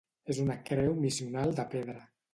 [0.33, 2.03] És una creu missional de pedra.